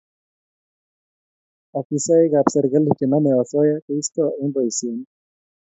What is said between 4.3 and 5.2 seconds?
eng boisioni